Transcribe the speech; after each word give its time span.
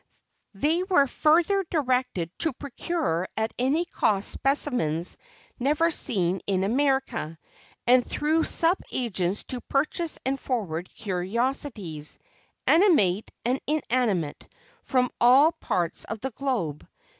They 0.55 0.81
were 0.81 1.05
further 1.05 1.63
directed 1.69 2.31
to 2.39 2.53
procure 2.53 3.27
at 3.37 3.53
any 3.59 3.85
cost 3.85 4.29
specimens 4.31 5.15
never 5.59 5.91
seen 5.91 6.41
in 6.47 6.63
America, 6.63 7.37
and 7.85 8.03
through 8.03 8.45
sub 8.45 8.77
agents 8.91 9.43
to 9.49 9.61
purchase 9.61 10.17
and 10.25 10.39
forward 10.39 10.89
curiosities 10.91 12.17
animate 12.65 13.29
and 13.45 13.59
inanimate 13.67 14.47
from 14.81 15.11
all 15.21 15.51
parts 15.51 16.05
of 16.05 16.19
the 16.19 16.31
globe. 16.31 16.87